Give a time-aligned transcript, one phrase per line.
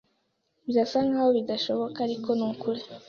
[0.65, 2.81] Birasa nkaho bidashoboka, ariko ni ukuri.